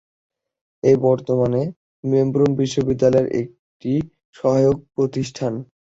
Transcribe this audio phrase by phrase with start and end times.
[0.83, 1.61] এটি বর্তমানে
[2.03, 3.91] মেলবোর্ন বিশ্ববিদ্যালয়ের একটি
[4.35, 5.53] সহায়ক প্রতিষ্ঠান।